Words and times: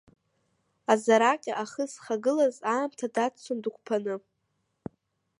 Азараҟьа 0.91 1.53
ахы 1.63 1.83
зхагылаз, 1.91 2.55
аамҭа 2.73 3.07
даццон 3.15 3.57
дықәԥаны. 3.63 4.15